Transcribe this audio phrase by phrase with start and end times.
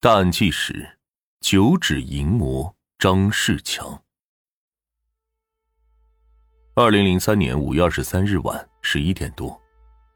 [0.00, 0.88] 大案纪实：
[1.40, 4.00] 九指淫魔张世强。
[6.76, 9.60] 二零零三年五月二十三日晚十一点多，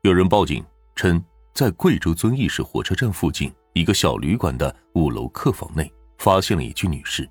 [0.03, 0.65] 有人报警
[0.95, 1.21] 称，
[1.53, 7.29] 在贵州遵义市火车站附近一个小旅馆的五楼客房内发现了一具女尸。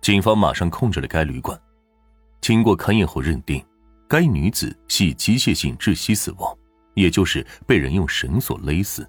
[0.00, 1.60] 警方马上控制了该旅馆。
[2.40, 3.60] 经过勘验后认定，
[4.08, 6.56] 该女子系机械性窒息死亡，
[6.94, 9.04] 也就是被人用绳索勒死。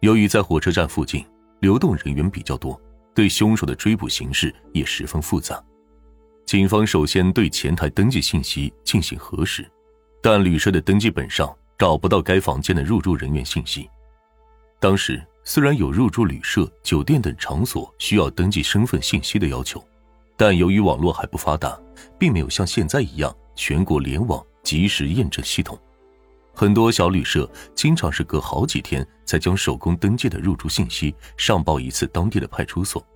[0.00, 1.26] 由于在火车站附近。
[1.60, 2.80] 流动人员比较多，
[3.14, 5.62] 对凶手的追捕形势也十分复杂。
[6.44, 9.68] 警方首先对前台登记信息进行核实，
[10.22, 13.88] 但旅社的登记本上找不到该房间的入住人员信息。
[14.78, 19.82] 当时虽然有入住旅社、酒店等场所需要登记身份信息的要求，
[20.36, 21.78] 但由于网络还不发达，
[22.18, 25.78] 并没有像现在一样全国联网及时验证系统。
[26.58, 33.06] 很多小旅社经常是隔好几天才将手工登记的入住信息上报一次当地的派出所。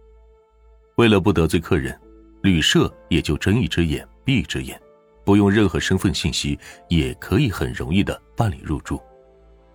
[0.96, 1.98] 为了不得罪客人，
[2.42, 4.78] 旅社也就睁一只眼闭一只眼，
[5.24, 6.58] 不用任何身份信息
[6.90, 9.00] 也可以很容易的办理入住。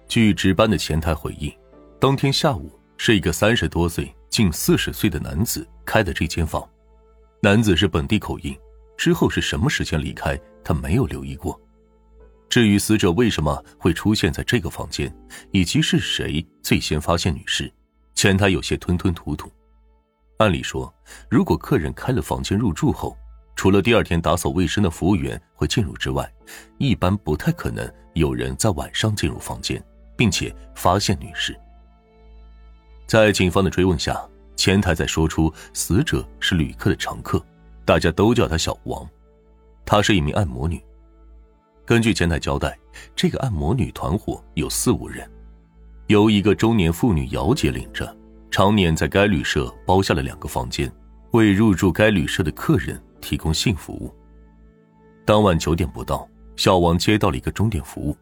[0.07, 1.51] 据值班的前台回忆，
[1.99, 6.63] 当天下午是一个三十多岁、近四十岁的男子开的这间房。
[7.41, 8.55] 男子是本地口音，
[8.95, 11.59] 之后是什么时间离开，他没有留意过。
[12.55, 15.13] 至于死者为什么会出现在这个房间，
[15.51, 17.69] 以及是谁最先发现女尸，
[18.13, 19.51] 前台有些吞吞吐吐。
[20.37, 20.95] 按理说，
[21.29, 23.17] 如果客人开了房间入住后，
[23.57, 26.33] 除了第二天打扫卫生的服务员会进入之外，
[26.77, 29.83] 一般不太可能有人在晚上进入房间，
[30.15, 31.53] 并且发现女尸。
[33.05, 34.17] 在警方的追问下，
[34.55, 37.45] 前台才说出死者是旅客的常客，
[37.83, 39.05] 大家都叫她小王，
[39.85, 40.81] 她是一名按摩女。
[41.85, 42.75] 根据前台交代，
[43.15, 45.29] 这个按摩女团伙有四五人，
[46.07, 48.17] 由一个中年妇女姚姐领着，
[48.49, 50.91] 常年在该旅社包下了两个房间，
[51.31, 54.11] 为入住该旅社的客人提供性服务。
[55.25, 58.17] 当晚九点不到，小王接到了一个钟点服务，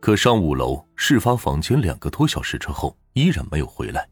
[0.00, 4.08] 可上五楼事发房间两个多小时之后依然没有回来。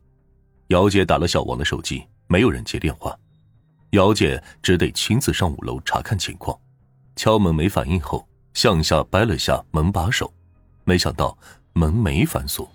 [0.66, 3.18] 姚姐打了小王的手机，没有人接电话，
[3.92, 6.54] 姚姐只得亲自上五楼查看情况，
[7.14, 8.28] 敲门没反应后。
[8.56, 10.32] 向下掰了下门把手，
[10.84, 11.36] 没想到
[11.74, 12.66] 门没反锁，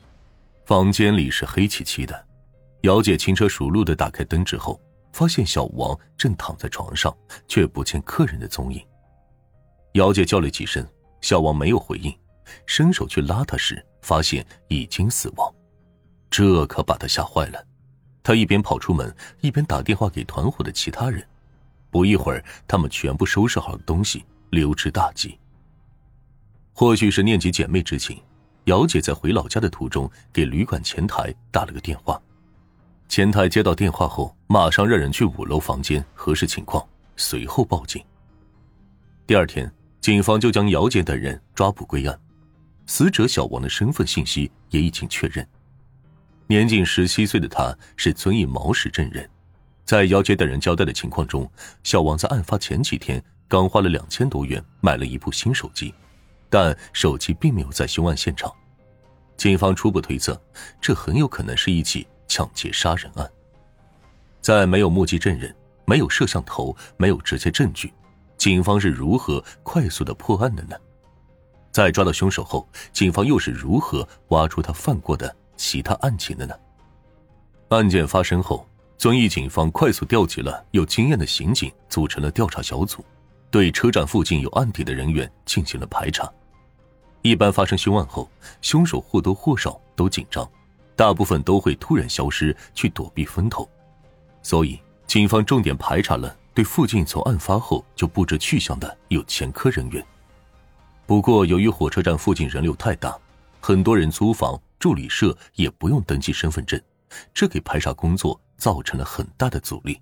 [0.63, 2.27] 房间里是黑漆漆的。
[2.81, 4.79] 姚姐轻车熟路的打开灯之后，
[5.11, 7.11] 发现小王正躺在床上，
[7.47, 8.79] 却不见客人的踪影。
[9.93, 10.87] 姚姐叫了几声，
[11.19, 12.15] 小王没有回应，
[12.67, 15.51] 伸手去拉他时，发现已经死亡，
[16.29, 17.65] 这可把他吓坏了。
[18.21, 21.27] 他一边跑出门，一边打电话给团伙的其他人。
[21.89, 25.39] 不一会儿，他们全部收拾好了东西，溜之大吉。
[26.81, 28.19] 或许是念及姐妹之情，
[28.63, 32.19] 姚姐在回老家的途中给旅馆前台打了个电话。
[33.07, 36.83] 前台接到电话后，马上让人去五楼房间核实情况，
[37.15, 38.03] 随后报警。
[39.27, 42.19] 第二天，警方就将姚姐等人抓捕归案。
[42.87, 45.47] 死者小王的身份信息也已经确认，
[46.47, 49.29] 年仅十七岁的他是遵义毛石镇人。
[49.85, 51.47] 在姚姐等人交代的情况中，
[51.83, 55.93] 小王在案发前几天刚花了两千多元买了一部新手机。
[56.51, 58.53] 但手机并没有在凶案现场，
[59.37, 60.39] 警方初步推测，
[60.81, 63.31] 这很有可能是一起抢劫杀人案。
[64.41, 67.93] 在没有目击证人、没有摄像头、没有直接证据，
[68.37, 70.75] 警方是如何快速的破案的呢？
[71.71, 76.53] 在抓到凶手后，警方又是如何挖出他犯过的其他案情的呢？
[77.69, 83.05] 案件发生后，遵义警方快速调集了有经验的刑警，组成了调查小组，
[83.49, 86.29] 对车站附近有案底的人员进行了排查。
[87.21, 88.29] 一般发生凶案后，
[88.61, 90.49] 凶手或多或少都紧张，
[90.95, 93.69] 大部分都会突然消失去躲避风头，
[94.41, 100.03] 所以警方重点排查了对附近从案发后就不知去向的有前科人员。
[101.05, 103.17] 不过，由于火车站附近人流太大，
[103.59, 106.81] 很多人租房住旅社也不用登记身份证，
[107.33, 109.99] 这给排查工作造成了很大的阻力。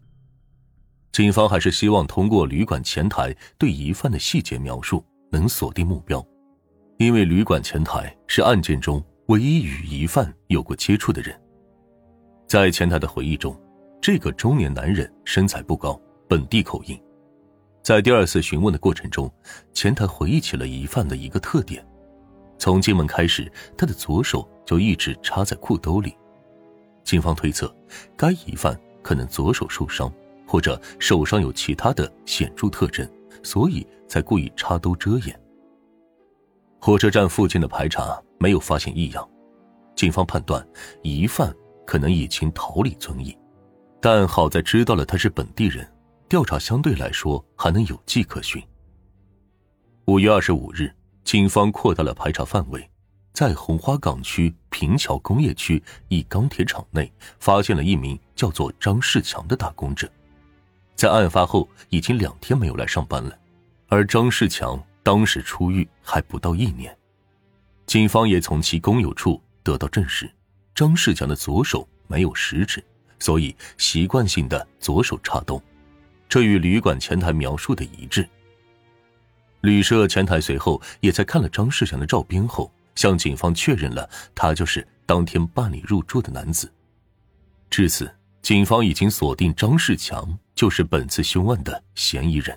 [1.12, 6.24] 警方还是希望通过旅馆前台对疑犯的细节描述，能锁定目标。
[7.00, 11.34] 因为旅馆前台是案件中唯一与疑犯有过接触的人，
[12.46, 13.58] 在前台的回忆中，
[14.02, 15.98] 这个中年男人身材不高，
[16.28, 17.02] 本地口音。
[17.82, 19.34] 在第二次询问的过程中，
[19.72, 21.82] 前台回忆起了疑犯的一个特点：
[22.58, 26.14] 从进门开始，他的左手就一直插在裤兜里。
[27.06, 27.74] 警方推测，
[28.18, 30.12] 该疑犯可能左手受伤，
[30.46, 33.10] 或者手上有其他的显著特征，
[33.42, 35.40] 所以才故意插兜遮掩。
[36.82, 39.30] 火车站附近的排查没有发现异样，
[39.96, 40.66] 警方判断
[41.04, 41.54] 疑犯
[41.86, 43.38] 可能已经逃离遵义，
[44.02, 45.86] 但好在知道了他是本地人，
[46.30, 48.64] 调查相对来说还能有迹可循。
[50.06, 50.90] 五月二十五日，
[51.26, 52.90] 警方扩大了排查范围，
[53.34, 60.10] 在红花岗区平桥工业区一钢铁厂内发现了一名叫做张世强的打工者，
[60.96, 63.38] 在案发后已经两天没有来上班了，
[63.90, 66.96] 而张世强当时出狱还不到一年，
[67.88, 70.32] 警方也从其工友处得到证实。
[70.76, 72.86] 张世强的左手没有食指，
[73.18, 75.60] 所以习惯性的左手插兜，
[76.30, 78.30] 这与旅馆前台描述的一致。
[79.62, 86.72] 旅社前台随后也在看了张世强的照片后，向警方确认了他就是当天办理入住的男子。
[87.72, 92.56] 至此，警方已经锁定张世强就是本次凶案的嫌疑人。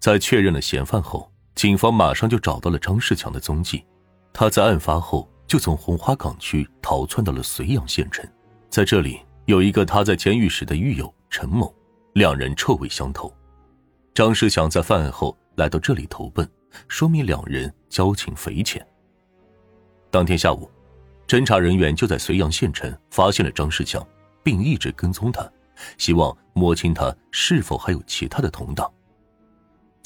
[0.00, 3.84] 在确认了嫌犯后，警方马上就找到了张世强的踪迹。
[4.32, 5.28] 他在案发后。
[5.48, 8.22] 就从红花岗区逃窜到了绥阳县城，
[8.68, 11.74] 在这里有一个他在监狱时的狱友陈某，
[12.12, 13.34] 两人臭味相投。
[14.12, 16.46] 张世强在犯案后来到这里投奔，
[16.86, 18.86] 说明两人交情匪浅。
[20.10, 20.70] 当天下午，
[21.26, 24.06] 侦查人员就在绥阳县城发现了张世强，
[24.42, 25.50] 并一直跟踪他，
[25.96, 28.92] 希望摸清他是否还有其他的同党。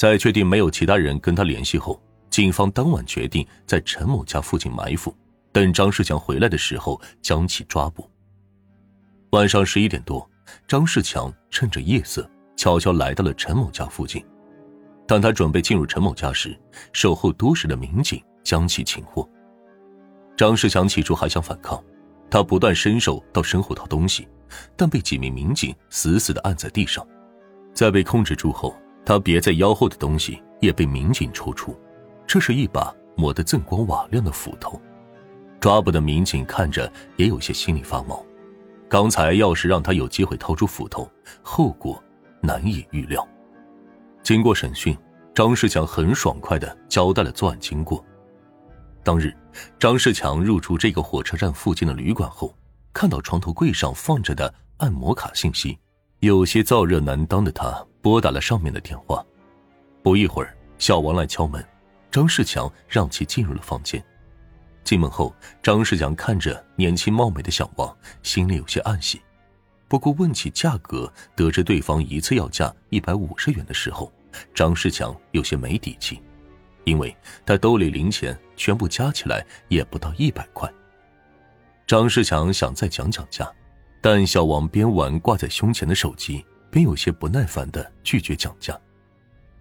[0.03, 5.17] 在确定没有其他人跟他联系后，警方当晚决定在陈某家附近埋伏。
[5.53, 8.11] 等张世强回来的时候，将其抓捕。
[9.31, 10.29] 晚上十一点多，
[10.67, 14.21] 张世强趁着夜色，悄悄来到了陈某家附近。
[15.07, 16.59] 当他准备进入陈某家时，
[16.93, 19.31] 守候多时的民警将其擒获。
[20.37, 21.81] 张世强起初还想反抗，
[22.29, 24.27] 他不断伸手到身后掏东西，
[24.77, 27.07] 但被几名民警死死的按在地上。
[27.73, 31.77] 在被控制住后，他别在腰后的东西也被民警抽出，
[32.27, 34.81] 这是一把磨得锃光瓦亮的斧头。
[35.61, 38.25] 抓捕的民警看着也有些心里发毛，
[38.89, 41.09] 刚才要是让他有机会掏出斧头，
[41.41, 42.03] 后果
[42.41, 43.27] 难以预料。
[44.23, 44.97] 经过审讯，
[45.35, 48.05] 张世强很爽快的交代了作案经过。
[49.05, 49.33] 当日，
[49.79, 52.55] 张世强入住这个火车站附近的旅馆后，
[52.93, 55.79] 看到床头柜上放着的按摩卡信息，
[56.21, 59.25] 有些燥热难当的他拨打了上面的电话。
[60.03, 61.65] 不一会儿，小王来敲门，
[62.11, 64.05] 张世强让其进入了房间。
[64.85, 69.23] 进门后，张世强看着年轻貌美的小王，心里有些暗喜。
[69.87, 74.13] 不过问起价格，得知对方一次要价一百五十元的时候，
[74.53, 76.21] 张世强有些没底气，
[76.85, 77.15] 因为
[77.47, 80.69] 他兜里零钱全部加起来也不到一百块。
[81.87, 83.49] 张世强想再讲讲价，
[84.01, 88.77] 但小王边玩挂在胸前的手机，便有些不耐烦的拒绝讲价。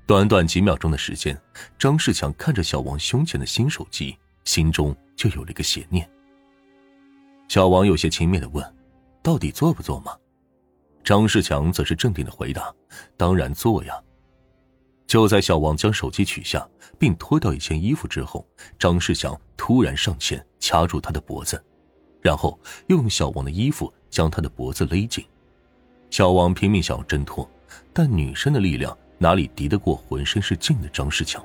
[0.08, 1.40] 短短几秒钟的时间，
[1.78, 4.98] 张世强看着小王胸前的新手机，心中。
[5.14, 6.10] 就有了一个邪念。
[7.48, 8.76] 小王有些轻蔑的问
[9.22, 10.18] ：“到底做不做嘛？”
[11.06, 12.74] 张世强则是镇定的回答
[13.16, 13.94] ：“当然做呀。”
[15.06, 16.68] 就在小王将手机取下
[16.98, 18.44] 并脱掉一件衣服之后，
[18.80, 21.64] 张世强突然上前掐住他的脖子，
[22.20, 25.24] 然后用小王的衣服将他的脖子勒紧。
[26.12, 27.50] 小王拼命想要挣脱，
[27.94, 31.42] 但女生的力量哪里敌得过浑身是劲的张世强？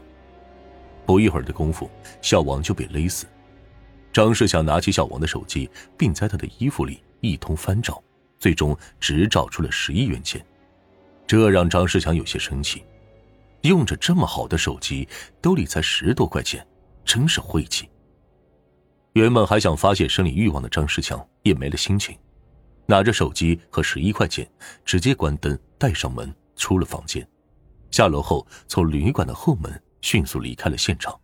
[1.07, 1.89] 不一会儿的功夫，
[2.21, 3.27] 小王就被勒死。
[4.13, 8.03] 张世强拿起小王的手机，并在他的衣服里一通翻找，
[8.41, 10.45] 最终只找出了十亿元钱，
[11.29, 12.83] 这让张世强有些生气。
[13.61, 15.09] 用着这么好的手机，
[15.41, 16.67] 兜里才十多块钱，
[17.05, 17.89] 真是晦气。
[19.13, 22.19] 原本还想发泄生理欲望的张世强也没了心情，
[22.87, 24.49] 拿着手机和十一块钱，
[24.85, 27.27] 直接关灯，带上门出了房间。
[27.91, 31.15] 下楼后，从旅馆的后门迅速离开了现场。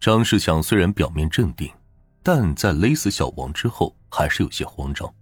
[0.00, 1.70] 张世强虽然表面镇定。
[2.26, 5.14] 但在勒死小王之后，还是有些慌张。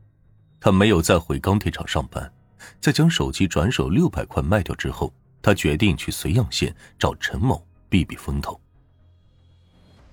[0.61, 2.33] 他没有再回钢铁厂上班，
[2.81, 5.12] 在将手机转手六百块卖掉之后，
[5.43, 8.61] 他决定去绥阳县找陈某避避风头。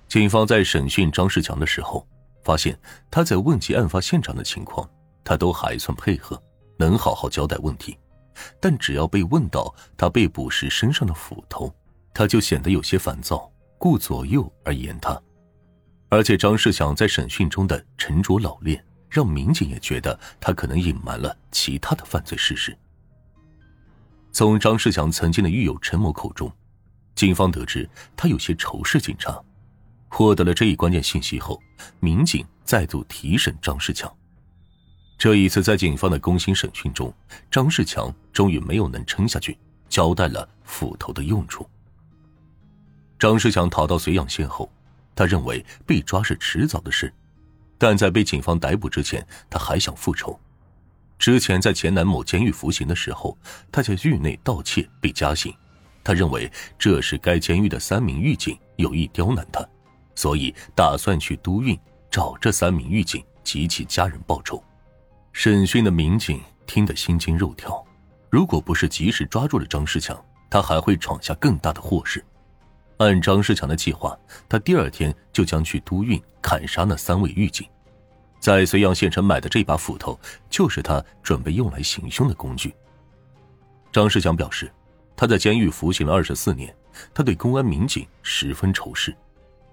[0.08, 2.08] 警方在审讯张世强的时候，
[2.42, 2.76] 发现
[3.12, 4.90] 他在问及案发现场的情况，
[5.30, 6.42] 他都还算配合，
[6.76, 7.96] 能好好交代问题。
[8.60, 11.72] 但只要被问到他被捕时身上的斧头，
[12.16, 15.22] 他就显得有些烦躁，顾左右而言他。
[16.10, 22.76] 而且张世强在审讯中的沉着老练，让民警也觉得他可能隐瞒了其他的犯罪事实。
[24.32, 26.52] 从张世强曾经的狱友陈某口中，
[27.14, 29.40] 警方得知他有些仇视警察。
[30.08, 31.62] 获得了这一关键信息后，
[32.00, 34.12] 民警再度提审张世强。
[35.20, 37.14] 这一次在警方的攻心审讯中，
[37.52, 39.56] 张世强终于没有能撑下去，
[39.90, 41.70] 交代了斧头的用处。
[43.20, 44.68] 张世强逃到绥阳县后。
[45.14, 47.14] 他认为被抓是迟早的事，
[47.78, 50.40] 但在被警方逮捕之前，他还想复仇。
[51.18, 53.38] 之前在黔南某监狱服刑的时候，
[53.70, 55.54] 他在狱内盗窃被加刑，
[56.06, 59.68] 他认为这是该监狱的三名狱警有意刁难他，
[60.16, 61.78] 所以打算去都运
[62.10, 64.64] 找这三名狱警及其家人报仇。
[65.42, 67.82] 审讯的民警听得心惊肉跳，
[68.30, 72.22] 如果不是及时抓住了张世强，他还会闯下更大的祸事。
[72.98, 74.20] 按张世强的计划，
[74.50, 77.66] 他第二天就将去都运砍杀那三位狱警。
[78.42, 80.20] 在绥阳县城买的这把斧头，
[80.50, 82.76] 就是他准备用来行凶的工具。
[83.94, 84.70] 张世强表示，
[85.16, 86.76] 他在监狱服刑了二十四年，
[87.14, 89.16] 他对公安民警十分仇视。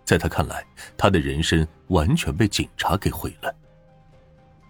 [0.04, 0.64] 在他看来，
[0.96, 3.52] 他的人生完全被警察给毁了。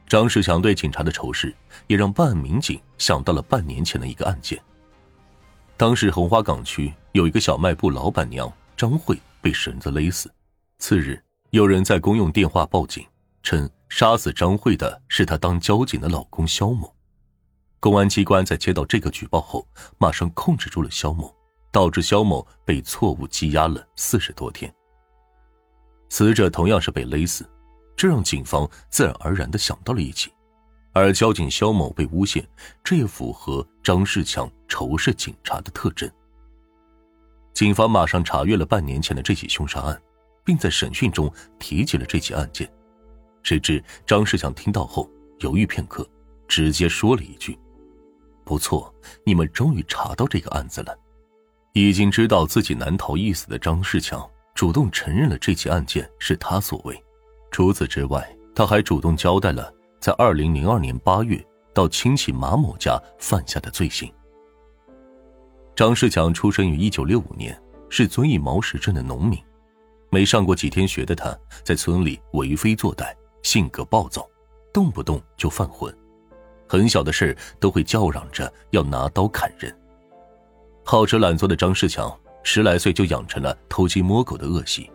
[0.06, 1.54] 张世强对警察的仇视，
[1.88, 4.60] 也让办案民警想到了半年前的一个案件。
[5.76, 10.32] 当时红花岗区有一个小卖部老板娘张慧被绳子勒死。
[10.78, 11.20] 次日，
[11.50, 13.04] 有人在公用电话报警，
[13.42, 16.94] 称杀死张慧的是她当交警的老公肖某。
[17.80, 19.66] 公安机关在接到这个举报后，
[19.98, 21.34] 马上控制住了肖某，
[21.70, 24.72] 导致肖某被错误羁押了四十多天。
[26.08, 27.44] 死者同样是被勒死，
[27.96, 30.30] 这让警方自然而然的想到了一起。
[30.92, 32.46] 而交警肖某被诬陷，
[32.82, 36.10] 这也符合张世强仇视警察的特征。
[37.52, 40.00] 警方马上查阅了半年前的这起凶杀案，
[40.44, 42.70] 并在审讯中提起了这起案件。
[43.42, 45.10] 谁知张世强听到后
[45.40, 46.08] 犹豫片刻，
[46.48, 47.58] 直接说了一句
[48.44, 50.98] ：“不错，你们终于查到这个案子了。”
[51.74, 57.04] 已经知道自己难逃一死的张世强主动承认了这起案件是他所为。
[57.50, 59.72] 除此之外，他还主动交代了。
[59.98, 61.42] 在二零零二年八月，
[61.74, 64.12] 到亲戚马某家犯下的罪行。
[65.74, 69.38] 张世强出生于一九六五年，是遵义毛石镇的农民。
[70.10, 73.12] 没上过几天学的他，在村里为非作歹，
[73.42, 74.28] 性格暴躁，
[74.72, 75.92] 动不动就犯浑，
[76.68, 79.74] 很小的事都会叫嚷着要拿刀砍人。
[80.84, 84.88] 好吃懒做的张世强，十来岁就养成了偷鸡摸狗的恶习，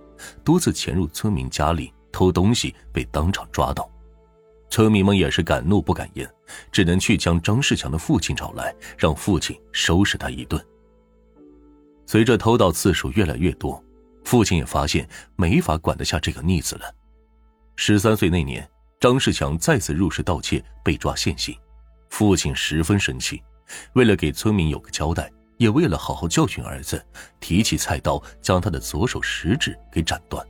[0.43, 3.89] 多次潜入村民家里偷东西，被当场抓到。
[4.70, 6.30] 村民们也是敢怒不敢言，
[6.72, 10.63] 只能去将张世强的父亲找来，让父亲收拾他一顿。
[12.06, 13.84] 随着偷盗次数越来越多，
[14.24, 16.94] 父亲也发现没法管得下这个逆子了。
[17.75, 21.58] 十三岁那年，张世强再次入室盗窃被抓现行，
[22.10, 23.41] 父亲十分生气，
[23.94, 27.03] 为了给村民有个交代，也为了好好教训儿子，
[27.39, 30.46] 提起菜刀将他的左手食指给斩断。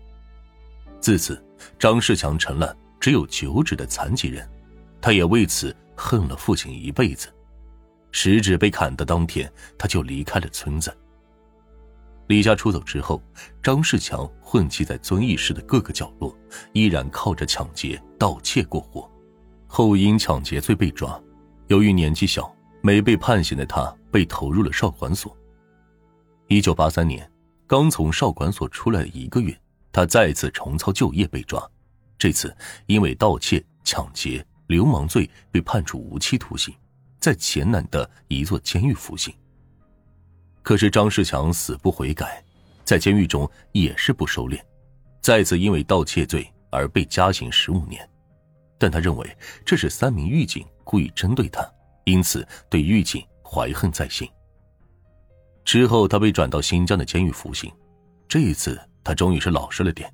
[1.02, 1.44] 自此，
[1.78, 2.78] 张世强成了。
[3.00, 4.48] 只有九指的残疾人，
[5.02, 7.28] 他也为此恨了父亲一辈子。
[8.12, 10.96] 食指被砍的当天，他就离开了村子。
[12.28, 13.20] 离家出走之后，
[13.64, 16.38] 张世强混迹在遵义市的各个角落，
[16.74, 19.10] 依然靠着抢劫、盗窃过活。
[19.66, 21.20] 后因抢劫罪被抓，
[21.70, 25.36] 由于年纪小，没被判刑的他被投入了少管所。
[26.50, 27.28] 一九八三年，
[27.66, 29.58] 刚从少管所出来一个月，
[29.92, 31.62] 他再次重操旧业被抓。
[32.18, 32.56] 这次
[32.86, 36.74] 因为盗窃、抢劫、流氓罪被判处无期徒刑，
[37.20, 39.34] 在黔南的一座监狱服刑。
[40.62, 42.44] 可是张世强死不悔改，
[42.86, 44.62] 在监狱中也是不收敛，
[45.20, 48.08] 再次因为盗窃罪而被加刑十五年。
[48.78, 51.68] 但他认为这是三名狱警故意针对他，
[52.04, 54.30] 因此对狱警怀恨在心。
[55.66, 57.72] 之后他被转到新疆的监狱服刑，
[58.28, 60.12] 这一次他终于是老实了点。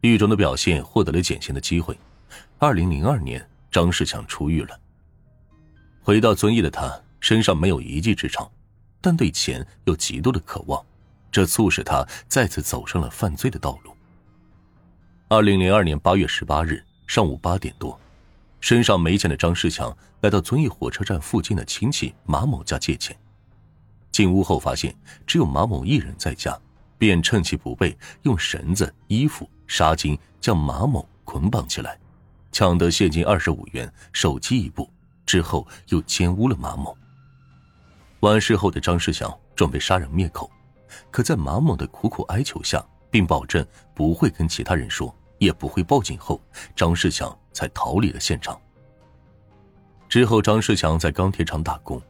[0.00, 1.96] 狱中的表现获得了减刑的机会。
[2.58, 4.78] 二零零二年，张世强出狱了。
[6.02, 8.50] 回到遵义的他，身上没有一技之长，
[9.00, 10.84] 但对钱有极度的渴望，
[11.30, 13.92] 这促使他再次走上了犯罪的道路。
[15.28, 17.98] 二零零二年八月十八日上午八点多，
[18.60, 23.16] 身上没钱的张世强来到遵义火车站附近的亲戚马某家借钱。
[24.10, 24.94] 进屋后发现
[25.26, 26.58] 只有马某一人在家，
[27.02, 29.50] 便趁其不备，用绳子、衣服。
[29.66, 31.98] 纱巾将马某捆绑起来，
[32.52, 34.88] 抢得现金二十五元、手机一部，
[35.26, 36.96] 之后又奸污了马某。
[38.20, 40.48] 完事后的张世强准备杀人灭口，
[41.10, 42.80] 可在马某的苦苦哀求下，
[43.10, 43.66] 并保证
[43.96, 46.40] 不会跟其他人说，也不会报警后，
[46.76, 48.56] 张世强才逃离了现场。
[50.08, 52.00] 之后，张世强在钢铁厂打工，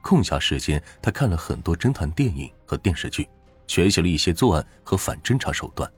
[0.00, 3.28] 空暇时间他看了很多侦探电影和电视剧，
[3.68, 5.88] 学习了一些作案和反侦查手段。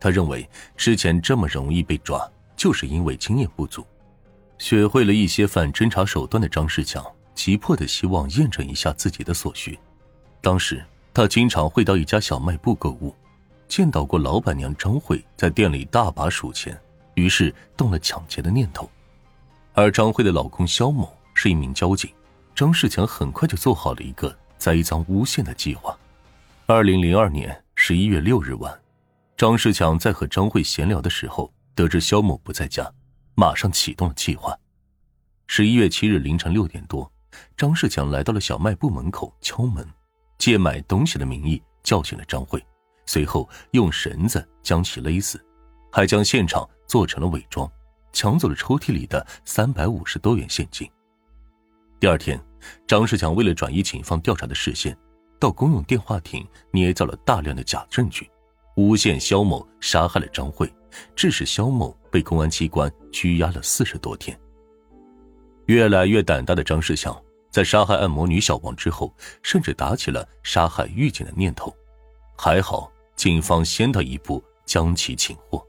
[0.00, 3.86] 他认为之前这么容易被抓，就是因为经验不足。
[4.58, 9.78] 学会了一些反侦查手段的张世强，急迫的希望验证一下自己的所学。
[10.40, 10.84] 当时
[11.14, 13.14] 他经常会到一家小卖部购物，
[13.68, 16.78] 见到过老板娘张慧在店里大把数钱，
[17.14, 18.88] 于是动了抢劫的念头。
[19.74, 22.10] 而张慧的老公肖某是一名交警，
[22.54, 25.98] 张世强很快就做好了一个栽赃诬陷的计划。
[26.68, 28.76] 二零零二年十一月六日晚，
[29.36, 32.92] 张世强在和张慧闲聊的时候，得知肖某不在家，
[33.36, 34.52] 马上启动了计划。
[35.46, 37.08] 十一月七日凌晨六点多，
[37.56, 39.88] 张世强来到了小卖部门口敲门，
[40.38, 42.60] 借买东西的名义叫醒了张慧，
[43.06, 45.40] 随后用绳子将其勒死，
[45.92, 47.70] 还将现场做成了伪装。
[48.12, 50.90] 抢走了抽屉里的三百五十多元现金。
[52.00, 52.44] 第二天，
[52.88, 54.98] 张世强为了转移警方调查的视线，
[55.46, 58.28] 到公用电话亭捏造了大量的假证据，
[58.74, 60.68] 诬陷肖某杀害了张慧，
[61.14, 64.36] 致使肖某被公安机关拘押了四十多天。
[65.66, 67.16] 越来越胆大的张世强，
[67.48, 71.72] 在杀害按摩女小王之后，甚至打起了杀害狱警的念头。
[72.36, 75.64] 还好，警方先他一步将其擒获。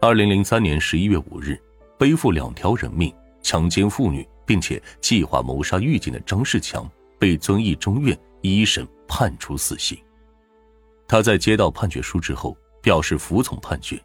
[0.00, 1.60] 二零零三年十一月五日，
[1.98, 9.98] 背负两条人命、强奸妇女，并且计划谋杀狱警的张世强被遵义中院一审判处死刑。
[11.06, 14.00] 他在接到判决书之后，表示服从判决。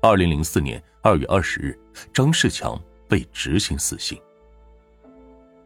[0.00, 1.78] 二零零四年二月二十日，
[2.12, 4.20] 张世强被执行死刑。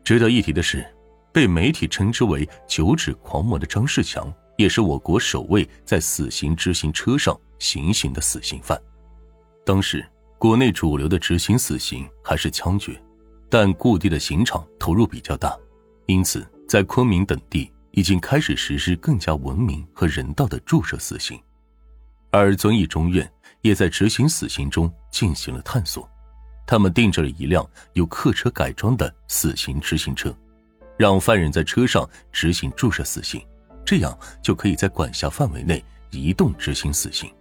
[0.03, 0.87] 值得一提的是，
[1.33, 8.81] 被媒体称之为“九指狂魔”的张世强，也是我国首位在死刑执行车上行刑的死刑犯。
[9.65, 10.07] 当时，
[10.39, 12.99] 国内主流的执行死刑还是枪决，
[13.51, 15.59] 但故地的刑场投入比较大，
[16.07, 21.41] 因此在昆明等地已经开始实施更加文明和人道的注射死刑，
[22.31, 23.31] 而遵义中院
[23.63, 26.09] 也在执行死刑中进行了探索，
[26.67, 30.37] 他们定制了一辆由客车改装的死刑执行车，
[30.99, 33.41] 让犯人在车上执行注射死刑，
[33.85, 37.33] 这样就可以在管辖范围内移动执行死刑。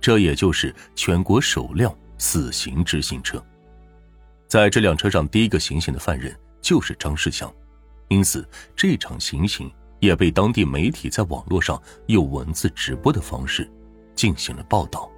[0.00, 3.42] 这也就是全国首辆死刑执行车，
[4.46, 7.50] 在这辆车上，第一个行刑的犯人就是张世强，
[8.14, 13.68] 因此这场行刑也被当地媒体在网络上用文字直播的方式
[14.14, 15.10] 进行了报道。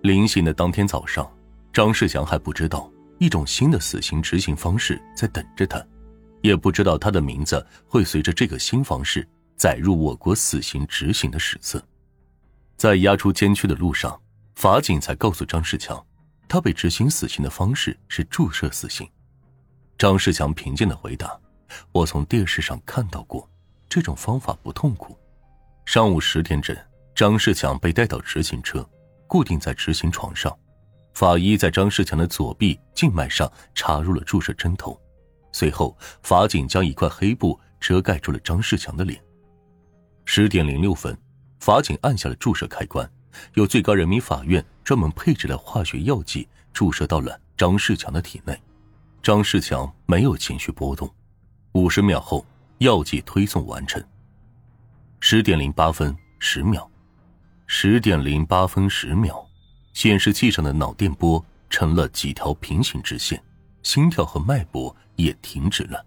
[0.00, 1.30] 临刑的当天早上，
[1.70, 5.86] 张世强还不知道一种新的死刑执行方式在等着他，
[6.40, 11.82] 也不知道他的名字会随着这个新方式载入我国死刑执行的史册。
[12.78, 14.18] 在押出监区的路上，
[14.54, 16.02] 法警才告诉张世强，
[16.48, 19.06] 他被执行死刑的方式是注射死刑。
[19.98, 21.38] 张世强平静的回答
[21.92, 23.48] ：“我从电视上看到过，
[23.88, 25.18] 这种方法不痛苦。”
[25.86, 26.76] 上午十点整，
[27.14, 28.88] 张世强被带到执行车，
[29.26, 30.56] 固定在执行床上。
[31.14, 35.00] 法医在张世强的左臂静脉上插入了注射针头，
[35.52, 39.22] 随后法警将一块黑布遮盖住了张世强的脸。
[40.24, 41.16] 十点零六分。
[41.60, 43.10] 法警按下了注射开关，
[43.54, 48.54] 由最高人民法院专门配置的化学药剂注射到了张世强的体内。
[49.22, 51.10] 张世强没有情绪波动。
[51.74, 52.46] 五十秒后，
[52.78, 54.02] 药剂推送完成。
[55.18, 56.88] 十点零八分十秒，
[57.66, 59.44] 十点零八分十秒，
[59.92, 63.42] 显示器上的脑电波成了几条平行直线，
[63.82, 66.06] 心跳和脉搏也停止了。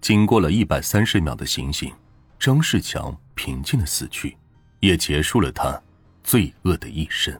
[0.00, 1.92] 经过了一百三十秒的行刑，
[2.38, 4.36] 张世强平静的死去。
[4.80, 5.82] 也结束了他
[6.22, 7.34] 罪恶的一生。